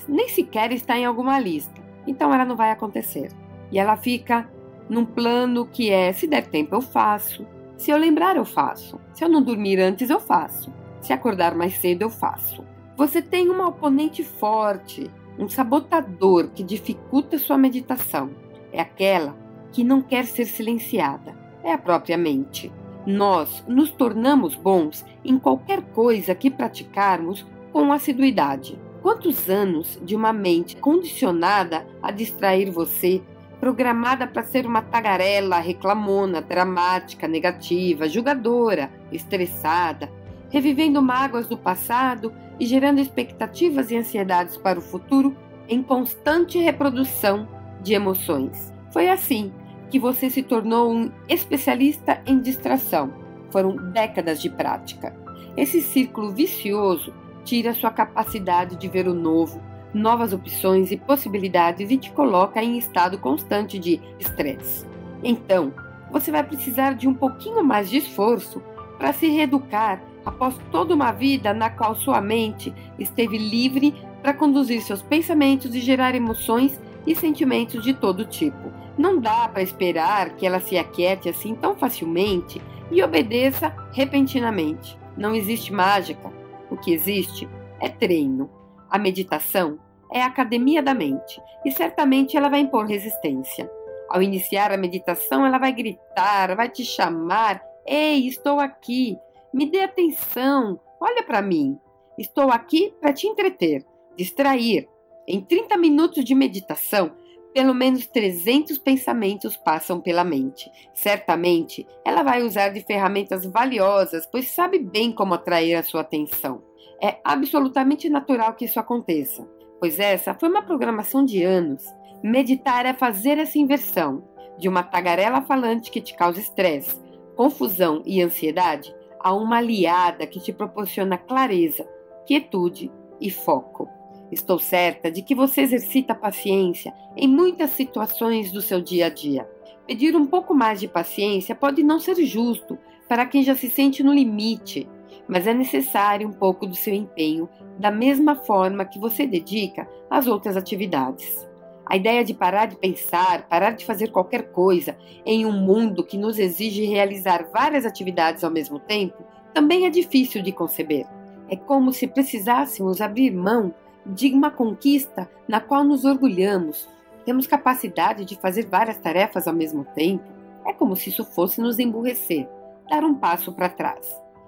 nem 0.08 0.28
sequer 0.28 0.72
está 0.72 0.98
em 0.98 1.04
alguma 1.04 1.38
lista, 1.38 1.80
então 2.06 2.34
ela 2.34 2.44
não 2.44 2.56
vai 2.56 2.70
acontecer. 2.70 3.30
E 3.70 3.78
ela 3.78 3.96
fica 3.96 4.48
num 4.92 5.06
plano 5.06 5.64
que 5.66 5.90
é: 5.90 6.12
se 6.12 6.26
der 6.26 6.46
tempo, 6.46 6.74
eu 6.74 6.82
faço. 6.82 7.46
Se 7.78 7.90
eu 7.90 7.96
lembrar, 7.96 8.36
eu 8.36 8.44
faço. 8.44 9.00
Se 9.14 9.24
eu 9.24 9.28
não 9.28 9.42
dormir 9.42 9.80
antes, 9.80 10.10
eu 10.10 10.20
faço. 10.20 10.72
Se 11.00 11.12
acordar 11.12 11.54
mais 11.54 11.74
cedo, 11.74 12.02
eu 12.02 12.10
faço. 12.10 12.62
Você 12.96 13.22
tem 13.22 13.48
uma 13.48 13.68
oponente 13.68 14.22
forte, 14.22 15.10
um 15.38 15.48
sabotador 15.48 16.50
que 16.50 16.62
dificulta 16.62 17.38
sua 17.38 17.56
meditação. 17.56 18.30
É 18.70 18.80
aquela 18.80 19.34
que 19.72 19.82
não 19.82 20.02
quer 20.02 20.26
ser 20.26 20.44
silenciada. 20.44 21.34
É 21.64 21.72
a 21.72 21.78
própria 21.78 22.18
mente. 22.18 22.70
Nós 23.06 23.64
nos 23.66 23.90
tornamos 23.90 24.54
bons 24.54 25.04
em 25.24 25.38
qualquer 25.38 25.80
coisa 25.80 26.34
que 26.34 26.50
praticarmos 26.50 27.46
com 27.72 27.92
assiduidade. 27.92 28.78
Quantos 29.00 29.48
anos 29.48 29.98
de 30.04 30.14
uma 30.14 30.32
mente 30.32 30.76
condicionada 30.76 31.84
a 32.00 32.12
distrair 32.12 32.70
você, 32.70 33.22
programada 33.62 34.26
para 34.26 34.42
ser 34.42 34.66
uma 34.66 34.82
tagarela, 34.82 35.60
reclamona, 35.60 36.42
dramática, 36.42 37.28
negativa, 37.28 38.08
julgadora, 38.08 38.90
estressada, 39.12 40.10
revivendo 40.50 41.00
mágoas 41.00 41.46
do 41.46 41.56
passado 41.56 42.32
e 42.58 42.66
gerando 42.66 43.00
expectativas 43.00 43.92
e 43.92 43.96
ansiedades 43.96 44.56
para 44.56 44.80
o 44.80 44.82
futuro 44.82 45.36
em 45.68 45.80
constante 45.80 46.58
reprodução 46.58 47.46
de 47.80 47.94
emoções. 47.94 48.74
Foi 48.92 49.08
assim 49.08 49.52
que 49.88 49.98
você 50.00 50.28
se 50.28 50.42
tornou 50.42 50.92
um 50.92 51.12
especialista 51.28 52.20
em 52.26 52.40
distração. 52.40 53.14
Foram 53.52 53.76
décadas 53.92 54.42
de 54.42 54.50
prática. 54.50 55.14
Esse 55.56 55.80
círculo 55.80 56.32
vicioso 56.32 57.14
tira 57.44 57.72
sua 57.74 57.92
capacidade 57.92 58.74
de 58.74 58.88
ver 58.88 59.06
o 59.06 59.14
novo, 59.14 59.62
novas 59.92 60.32
opções 60.32 60.90
e 60.90 60.96
possibilidades 60.96 61.90
e 61.90 61.96
te 61.96 62.10
coloca 62.10 62.62
em 62.62 62.78
estado 62.78 63.18
constante 63.18 63.78
de 63.78 64.00
estresse. 64.18 64.86
Então, 65.22 65.72
você 66.10 66.30
vai 66.30 66.42
precisar 66.42 66.94
de 66.94 67.08
um 67.08 67.14
pouquinho 67.14 67.64
mais 67.64 67.88
de 67.88 67.98
esforço 67.98 68.62
para 68.98 69.12
se 69.12 69.28
reeducar 69.28 70.02
após 70.24 70.54
toda 70.70 70.94
uma 70.94 71.10
vida 71.10 71.52
na 71.52 71.70
qual 71.70 71.94
sua 71.94 72.20
mente 72.20 72.72
esteve 72.98 73.36
livre 73.36 73.94
para 74.22 74.34
conduzir 74.34 74.80
seus 74.82 75.02
pensamentos 75.02 75.74
e 75.74 75.80
gerar 75.80 76.14
emoções 76.14 76.80
e 77.06 77.14
sentimentos 77.14 77.82
de 77.82 77.92
todo 77.92 78.24
tipo. 78.24 78.72
Não 78.96 79.18
dá 79.18 79.48
para 79.48 79.62
esperar 79.62 80.36
que 80.36 80.46
ela 80.46 80.60
se 80.60 80.78
aquiete 80.78 81.28
assim 81.28 81.54
tão 81.54 81.74
facilmente 81.74 82.62
e 82.90 83.02
obedeça 83.02 83.74
repentinamente. 83.92 84.96
Não 85.16 85.34
existe 85.34 85.72
mágica, 85.72 86.30
o 86.70 86.76
que 86.76 86.92
existe 86.92 87.48
é 87.80 87.88
treino. 87.88 88.48
A 88.92 88.98
meditação 88.98 89.78
é 90.12 90.20
a 90.20 90.26
academia 90.26 90.82
da 90.82 90.92
mente 90.92 91.40
e 91.64 91.70
certamente 91.70 92.36
ela 92.36 92.50
vai 92.50 92.60
impor 92.60 92.84
resistência. 92.84 93.70
Ao 94.06 94.20
iniciar 94.20 94.70
a 94.70 94.76
meditação, 94.76 95.46
ela 95.46 95.56
vai 95.56 95.72
gritar, 95.72 96.54
vai 96.54 96.68
te 96.68 96.84
chamar: 96.84 97.62
Ei, 97.86 98.28
estou 98.28 98.60
aqui, 98.60 99.16
me 99.50 99.64
dê 99.64 99.80
atenção, 99.80 100.78
olha 101.00 101.22
para 101.22 101.40
mim. 101.40 101.78
Estou 102.18 102.50
aqui 102.50 102.92
para 103.00 103.14
te 103.14 103.26
entreter, 103.26 103.82
distrair. 104.14 104.86
Em 105.26 105.40
30 105.40 105.78
minutos 105.78 106.22
de 106.22 106.34
meditação, 106.34 107.12
pelo 107.52 107.74
menos 107.74 108.06
300 108.06 108.78
pensamentos 108.78 109.56
passam 109.56 110.00
pela 110.00 110.24
mente. 110.24 110.70
Certamente, 110.94 111.86
ela 112.04 112.22
vai 112.22 112.42
usar 112.42 112.70
de 112.70 112.80
ferramentas 112.80 113.44
valiosas, 113.44 114.26
pois 114.26 114.48
sabe 114.48 114.78
bem 114.78 115.12
como 115.12 115.34
atrair 115.34 115.74
a 115.74 115.82
sua 115.82 116.00
atenção. 116.00 116.62
É 117.02 117.18
absolutamente 117.24 118.08
natural 118.08 118.54
que 118.54 118.64
isso 118.64 118.78
aconteça, 118.80 119.46
pois 119.78 119.98
essa 119.98 120.34
foi 120.34 120.48
uma 120.48 120.62
programação 120.62 121.24
de 121.24 121.42
anos. 121.42 121.84
Meditar 122.22 122.86
é 122.86 122.94
fazer 122.94 123.38
essa 123.38 123.58
inversão 123.58 124.22
de 124.58 124.68
uma 124.68 124.82
tagarela 124.82 125.42
falante 125.42 125.90
que 125.90 126.00
te 126.00 126.14
causa 126.14 126.40
estresse, 126.40 127.00
confusão 127.34 128.02
e 128.06 128.22
ansiedade 128.22 128.94
a 129.18 129.34
uma 129.34 129.58
aliada 129.58 130.26
que 130.26 130.40
te 130.40 130.52
proporciona 130.52 131.18
clareza, 131.18 131.88
quietude 132.26 132.90
e 133.20 133.30
foco. 133.30 133.88
Estou 134.32 134.58
certa 134.58 135.10
de 135.10 135.20
que 135.20 135.34
você 135.34 135.60
exercita 135.60 136.14
paciência 136.14 136.94
em 137.14 137.28
muitas 137.28 137.70
situações 137.72 138.50
do 138.50 138.62
seu 138.62 138.80
dia 138.80 139.06
a 139.06 139.08
dia. 139.10 139.46
Pedir 139.86 140.16
um 140.16 140.24
pouco 140.24 140.54
mais 140.54 140.80
de 140.80 140.88
paciência 140.88 141.54
pode 141.54 141.82
não 141.82 142.00
ser 142.00 142.16
justo 142.24 142.78
para 143.06 143.26
quem 143.26 143.42
já 143.42 143.54
se 143.54 143.68
sente 143.68 144.02
no 144.02 144.14
limite, 144.14 144.88
mas 145.28 145.46
é 145.46 145.52
necessário 145.52 146.26
um 146.26 146.32
pouco 146.32 146.66
do 146.66 146.74
seu 146.74 146.94
empenho, 146.94 147.46
da 147.78 147.90
mesma 147.90 148.34
forma 148.34 148.86
que 148.86 148.98
você 148.98 149.26
dedica 149.26 149.86
às 150.08 150.26
outras 150.26 150.56
atividades. 150.56 151.46
A 151.84 151.94
ideia 151.94 152.24
de 152.24 152.32
parar 152.32 152.66
de 152.66 152.76
pensar, 152.76 153.46
parar 153.48 153.72
de 153.72 153.84
fazer 153.84 154.10
qualquer 154.12 154.50
coisa 154.50 154.96
em 155.26 155.44
um 155.44 155.52
mundo 155.52 156.02
que 156.02 156.16
nos 156.16 156.38
exige 156.38 156.86
realizar 156.86 157.50
várias 157.52 157.84
atividades 157.84 158.42
ao 158.42 158.50
mesmo 158.50 158.78
tempo 158.78 159.22
também 159.52 159.84
é 159.84 159.90
difícil 159.90 160.42
de 160.42 160.52
conceber. 160.52 161.04
É 161.50 161.56
como 161.56 161.92
se 161.92 162.06
precisássemos 162.06 163.02
abrir 163.02 163.30
mão 163.30 163.74
de 164.04 164.32
uma 164.32 164.50
conquista 164.50 165.30
na 165.46 165.60
qual 165.60 165.84
nos 165.84 166.04
orgulhamos. 166.04 166.88
Temos 167.24 167.46
capacidade 167.46 168.24
de 168.24 168.36
fazer 168.36 168.66
várias 168.66 168.98
tarefas 168.98 169.46
ao 169.46 169.54
mesmo 169.54 169.84
tempo. 169.94 170.24
É 170.66 170.72
como 170.72 170.96
se 170.96 171.10
isso 171.10 171.24
fosse 171.24 171.60
nos 171.60 171.78
emburrecer, 171.78 172.48
dar 172.88 173.04
um 173.04 173.14
passo 173.14 173.52
para 173.52 173.68
trás. 173.68 174.06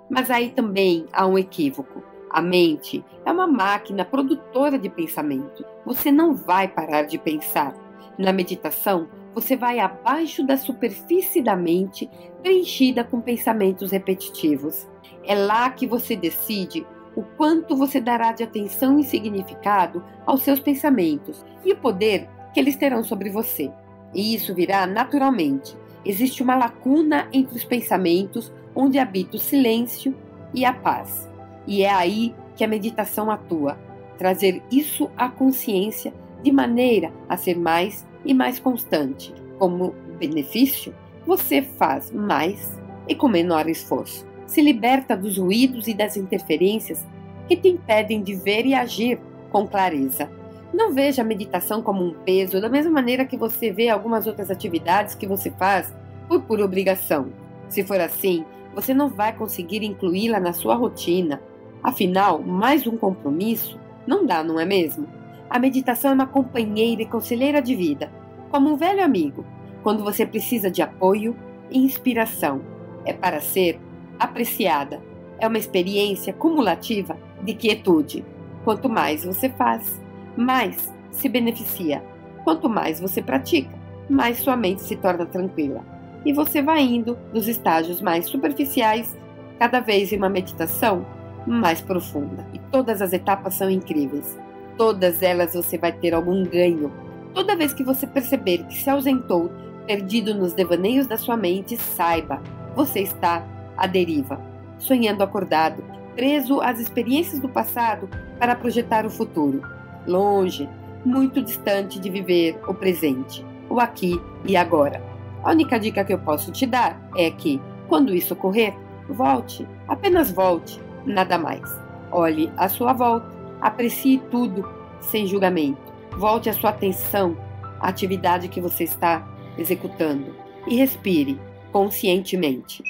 Mas 0.09 0.31
aí 0.31 0.51
também 0.51 1.07
há 1.13 1.27
um 1.27 1.39
equívoco. 1.39 2.03
A 2.31 2.43
mente 2.43 3.05
é 3.25 3.31
uma 3.31 3.47
máquina 3.47 4.05
produtora 4.05 4.79
de 4.79 4.89
pensamento. 4.89 5.65
Você 5.87 6.11
não 6.11 6.35
vai 6.35 6.67
parar 6.67 7.03
de 7.03 7.17
pensar. 7.17 7.73
Na 8.19 8.33
meditação, 8.33 9.09
você 9.35 9.57
vai 9.57 9.81
abaixo 9.81 10.45
da 10.45 10.57
superfície 10.57 11.43
da 11.43 11.57
mente, 11.57 12.09
preenchida 12.43 13.03
com 13.03 13.21
pensamentos 13.21 13.91
repetitivos. 13.91 14.87
É 15.25 15.35
lá 15.35 15.71
que 15.71 15.87
você 15.87 16.15
decide 16.15 16.87
o 17.17 17.23
quanto 17.23 17.77
você 17.77 18.01
dará 18.01 18.33
de 18.33 18.43
atenção 18.43 18.99
e 18.99 19.05
significado 19.05 20.03
aos 20.27 20.43
seus 20.43 20.61
pensamentos 20.61 21.45
e 21.65 21.73
o 21.73 21.77
poder 21.77 22.29
que 22.53 22.61
eles 22.61 22.77
terão 22.77 23.03
sobre 23.03 23.31
você. 23.31 23.71
E 24.15 24.35
isso 24.35 24.55
virá 24.55 24.87
naturalmente. 24.87 25.77
Existe 26.05 26.43
uma 26.43 26.57
lacuna 26.57 27.29
entre 27.33 27.57
os 27.57 27.65
pensamentos 27.65 28.53
onde 28.75 28.99
habita 28.99 29.37
o 29.37 29.41
silêncio 29.41 30.15
e 30.53 30.65
a 30.65 30.73
paz. 30.73 31.29
E 31.67 31.83
é 31.83 31.91
aí 31.91 32.35
que 32.57 32.65
a 32.65 32.69
meditação 32.69 33.31
atua, 33.31 33.79
trazer 34.19 34.63
isso 34.71 35.11
à 35.17 35.29
consciência 35.29 36.13
de 36.43 36.53
maneira 36.53 37.13
a 37.29 37.37
ser 37.37 37.57
mais 37.57 38.07
e 38.25 38.35
mais 38.35 38.61
constante. 38.61 39.35
Como 39.59 39.95
benefício, 40.19 40.95
você 41.27 41.63
faz 41.63 42.13
mais 42.13 42.79
e 43.09 43.15
com 43.15 43.29
menor 43.29 43.69
esforço. 43.69 44.27
Se 44.47 44.61
liberta 44.61 45.17
dos 45.17 45.39
ruídos 45.39 45.89
e 45.89 45.95
das 45.95 46.17
interferências 46.17 47.05
que 47.49 47.57
te 47.57 47.69
impedem 47.69 48.23
de 48.23 48.35
ver 48.35 48.67
e 48.67 48.75
agir 48.75 49.19
com 49.51 49.67
clareza. 49.67 50.31
Não 50.73 50.93
veja 50.93 51.23
a 51.23 51.25
meditação 51.25 51.83
como 51.83 52.05
um 52.05 52.13
peso, 52.13 52.61
da 52.61 52.69
mesma 52.69 52.91
maneira 52.91 53.25
que 53.25 53.37
você 53.37 53.71
vê 53.71 53.89
algumas 53.89 54.27
outras 54.27 54.51
atividades 54.51 55.15
que 55.15 55.27
você 55.27 55.51
faz 55.51 55.95
por 56.27 56.43
pura 56.43 56.65
obrigação. 56.65 57.29
Se 57.69 57.85
for 57.85 58.01
assim, 58.01 58.45
você 58.75 58.93
não 58.93 59.09
vai 59.09 59.33
conseguir 59.33 59.85
incluí-la 59.85 60.41
na 60.41 60.53
sua 60.53 60.75
rotina. 60.75 61.41
Afinal, 61.83 62.41
mais 62.41 62.87
um 62.87 62.97
compromisso 62.97 63.79
não 64.07 64.27
dá, 64.27 64.43
não 64.43 64.59
é 64.59 64.65
mesmo? 64.65 65.07
A 65.49 65.59
meditação 65.59 66.11
é 66.11 66.15
uma 66.15 66.27
companheira 66.27 67.03
e 67.03 67.07
conselheira 67.07 67.63
de 67.63 67.75
vida, 67.75 68.11
como 68.51 68.71
um 68.71 68.77
velho 68.77 69.03
amigo, 69.03 69.45
quando 69.83 70.03
você 70.03 70.27
precisa 70.27 70.71
de 70.71 70.83
apoio 70.83 71.37
e 71.71 71.79
inspiração. 71.79 72.61
É 73.05 73.13
para 73.13 73.41
ser 73.41 73.79
apreciada. 74.19 75.01
É 75.39 75.47
uma 75.47 75.59
experiência 75.59 76.33
cumulativa 76.33 77.17
de 77.43 77.55
quietude. 77.55 78.25
Quanto 78.65 78.89
mais 78.89 79.25
você 79.25 79.49
faz, 79.51 80.01
mais 80.37 80.93
se 81.11 81.29
beneficia. 81.29 82.03
Quanto 82.45 82.69
mais 82.69 83.01
você 83.01 83.23
pratica, 83.23 83.77
mais 84.09 84.39
sua 84.39 84.57
mente 84.57 84.83
se 84.83 84.97
torna 84.97 85.27
tranquila 85.27 85.95
e 86.25 86.33
você 86.33 86.63
vai 86.63 86.83
indo 86.83 87.19
dos 87.33 87.47
estágios 87.49 88.01
mais 88.01 88.27
superficiais, 88.27 89.17
cada 89.59 89.81
vez 89.81 90.13
em 90.13 90.17
uma 90.17 90.29
meditação 90.29 91.07
mais 91.47 91.81
profunda. 91.81 92.47
E 92.53 92.59
todas 92.59 93.03
as 93.03 93.13
etapas 93.13 93.55
são 93.55 93.71
incríveis. 93.71 94.39
Todas 94.77 95.23
elas 95.23 95.55
você 95.55 95.77
vai 95.77 95.93
ter 95.93 96.15
algum 96.15 96.43
ganho. 96.43 96.91
Toda 97.35 97.57
vez 97.57 97.75
que 97.75 97.85
você 97.85 98.07
perceber 98.07 98.65
que 98.65 98.75
se 98.75 98.89
ausentou, 98.89 99.51
perdido 99.87 100.35
nos 100.35 100.55
devaneios 100.55 101.07
da 101.07 101.17
sua 101.17 101.37
mente, 101.37 101.77
saiba, 101.77 102.43
você 102.75 103.01
está 103.01 103.47
à 103.77 103.87
deriva, 103.87 104.41
sonhando 104.79 105.23
acordado, 105.23 105.83
preso 106.15 106.61
às 106.61 106.79
experiências 106.79 107.41
do 107.41 107.49
passado 107.49 108.09
para 108.39 108.55
projetar 108.55 109.05
o 109.07 109.11
futuro, 109.11 109.63
longe, 110.07 110.69
muito 111.05 111.43
distante 111.43 111.99
de 112.01 112.11
viver 112.11 112.59
o 112.67 112.75
presente, 112.75 113.45
o 113.69 113.81
aqui 113.81 114.21
e 114.45 114.57
agora. 114.57 115.03
A 115.43 115.51
única 115.51 115.79
dica 115.79 116.05
que 116.05 116.13
eu 116.13 116.19
posso 116.19 116.51
te 116.51 116.67
dar 116.67 116.99
é 117.17 117.31
que, 117.31 117.61
quando 117.89 118.15
isso 118.15 118.33
ocorrer, 118.33 118.75
volte, 119.09 119.67
apenas 119.87 120.31
volte, 120.31 120.81
nada 121.05 121.37
mais. 121.37 121.63
Olhe 122.11 122.51
à 122.57 122.69
sua 122.69 122.93
volta, 122.93 123.27
aprecie 123.61 124.23
tudo, 124.31 124.67
sem 125.01 125.27
julgamento. 125.27 125.93
Volte 126.17 126.49
a 126.49 126.55
sua 126.55 126.71
atenção 126.71 127.37
à 127.81 127.89
atividade 127.89 128.49
que 128.49 128.61
você 128.61 128.85
está 128.85 129.27
executando 129.59 130.35
e 130.67 130.77
respire 130.77 131.39
conscientemente. 131.71 132.83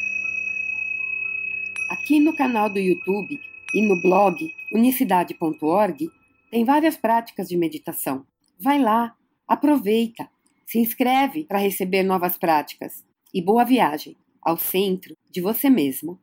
Aqui 2.05 2.21
no 2.21 2.37
canal 2.37 2.69
do 2.69 2.79
YouTube 2.79 3.41
e 3.73 3.81
no 3.81 3.99
blog 3.99 4.47
unicidade.org 4.75 6.11
tem 6.51 6.63
várias 6.63 6.99
práticas 6.99 7.49
de 7.49 7.57
meditação. 7.57 8.27
Vai 8.61 8.79
lá, 8.79 9.15
aproveita, 9.49 10.29
se 10.67 10.79
inscreve 10.79 11.45
para 11.45 11.59
receber 11.59 12.03
novas 12.03 12.37
práticas 12.37 13.03
e 13.33 13.41
boa 13.41 13.65
viagem 13.65 14.19
ao 14.43 14.59
centro 14.59 15.17
de 15.31 15.41
você 15.41 15.71
mesmo. 15.71 16.21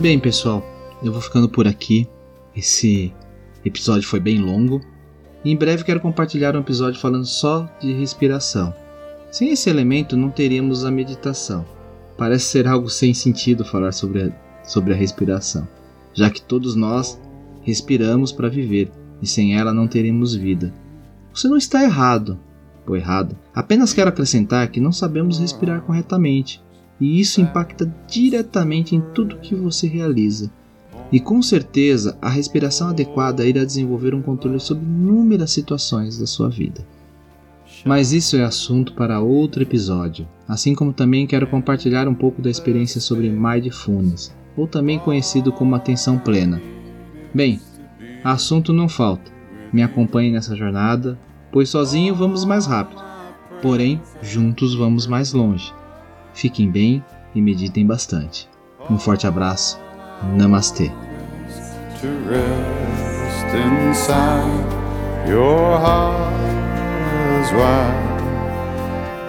Bem, 0.00 0.18
pessoal, 0.18 0.64
eu 1.00 1.12
vou 1.12 1.22
ficando 1.22 1.48
por 1.48 1.68
aqui. 1.68 2.08
Esse 2.56 3.14
episódio 3.66 4.08
foi 4.08 4.20
bem 4.20 4.38
longo. 4.38 4.80
E 5.44 5.50
em 5.50 5.56
breve 5.56 5.84
quero 5.84 6.00
compartilhar 6.00 6.56
um 6.56 6.60
episódio 6.60 7.00
falando 7.00 7.26
só 7.26 7.68
de 7.80 7.92
respiração. 7.92 8.74
Sem 9.30 9.50
esse 9.50 9.68
elemento 9.68 10.16
não 10.16 10.30
teríamos 10.30 10.84
a 10.84 10.90
meditação. 10.90 11.64
Parece 12.16 12.46
ser 12.46 12.66
algo 12.66 12.88
sem 12.88 13.12
sentido 13.12 13.64
falar 13.64 13.92
sobre 13.92 14.22
a, 14.22 14.64
sobre 14.64 14.92
a 14.92 14.96
respiração, 14.96 15.68
já 16.14 16.30
que 16.30 16.40
todos 16.40 16.74
nós 16.74 17.20
respiramos 17.62 18.32
para 18.32 18.48
viver 18.48 18.90
e 19.20 19.26
sem 19.26 19.56
ela 19.56 19.74
não 19.74 19.86
teremos 19.86 20.34
vida. 20.34 20.72
Você 21.34 21.48
não 21.48 21.56
está 21.56 21.82
errado, 21.82 22.38
ou 22.86 22.96
errado. 22.96 23.36
Apenas 23.54 23.92
quero 23.92 24.08
acrescentar 24.08 24.68
que 24.68 24.80
não 24.80 24.92
sabemos 24.92 25.38
respirar 25.38 25.82
corretamente, 25.82 26.62
e 27.00 27.20
isso 27.20 27.40
impacta 27.40 27.92
diretamente 28.08 28.96
em 28.96 29.00
tudo 29.12 29.38
que 29.38 29.54
você 29.54 29.86
realiza. 29.86 30.50
E 31.12 31.20
com 31.20 31.40
certeza, 31.40 32.18
a 32.20 32.28
respiração 32.28 32.88
adequada 32.88 33.46
irá 33.46 33.64
desenvolver 33.64 34.14
um 34.14 34.22
controle 34.22 34.58
sobre 34.58 34.84
inúmeras 34.84 35.52
situações 35.52 36.18
da 36.18 36.26
sua 36.26 36.48
vida. 36.48 36.84
Mas 37.84 38.12
isso 38.12 38.36
é 38.36 38.44
assunto 38.44 38.94
para 38.94 39.20
outro 39.20 39.62
episódio, 39.62 40.26
assim 40.48 40.74
como 40.74 40.92
também 40.92 41.26
quero 41.26 41.46
compartilhar 41.46 42.08
um 42.08 42.14
pouco 42.14 42.42
da 42.42 42.50
experiência 42.50 43.00
sobre 43.00 43.30
Mindfulness, 43.30 44.34
ou 44.56 44.66
também 44.66 44.98
conhecido 44.98 45.52
como 45.52 45.74
atenção 45.74 46.18
plena. 46.18 46.60
Bem, 47.34 47.60
assunto 48.24 48.72
não 48.72 48.88
falta. 48.88 49.30
Me 49.72 49.82
acompanhe 49.82 50.30
nessa 50.30 50.56
jornada, 50.56 51.18
pois 51.52 51.68
sozinho 51.68 52.14
vamos 52.14 52.44
mais 52.44 52.66
rápido, 52.66 53.02
porém 53.60 54.00
juntos 54.22 54.74
vamos 54.74 55.06
mais 55.06 55.32
longe. 55.32 55.72
Fiquem 56.32 56.70
bem 56.70 57.04
e 57.34 57.40
meditem 57.40 57.86
bastante. 57.86 58.48
Um 58.90 58.98
forte 58.98 59.26
abraço. 59.26 59.85
Namaste. 60.22 60.88
To 62.00 62.08
rest 62.28 63.54
inside 63.54 65.28
your 65.28 65.78
heart 65.78 66.32
as 67.40 67.52
wide 67.52 68.20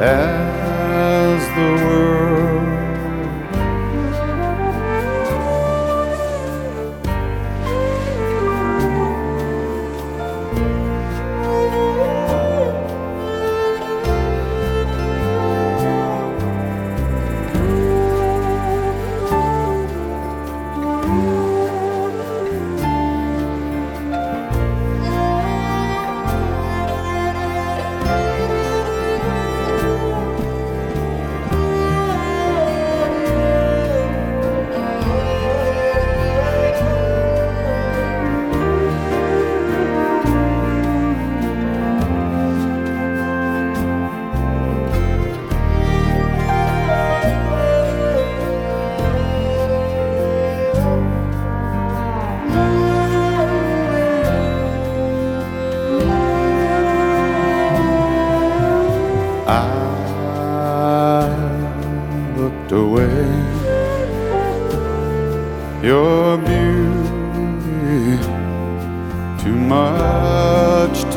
as 0.01 1.41
the 1.55 1.85
world. 1.85 2.06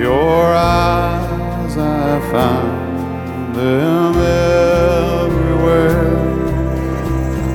Your 0.00 0.54
eyes, 0.54 1.76
I 1.76 2.20
found 2.32 3.54
them 3.54 4.16
everywhere. 5.16 6.08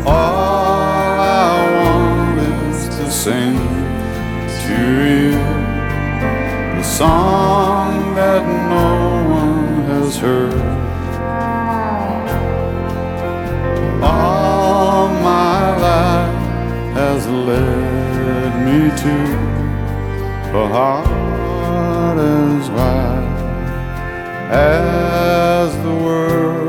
All 0.05 1.19
I 1.19 1.57
want 1.81 2.39
is 2.69 2.81
to 2.97 3.05
sing 3.09 3.57
to 4.61 4.77
you 5.07 5.31
the 6.77 6.83
song 6.83 8.13
that 8.13 8.43
no 8.75 8.89
one 9.27 9.85
has 9.89 10.17
heard. 10.17 10.90
led 17.31 18.51
me 18.65 18.89
to 19.03 19.15
a 20.53 20.67
heart 20.67 22.17
as 22.17 22.69
wide 22.69 23.31
as 24.51 25.75
the 25.83 25.95
world. 26.03 26.60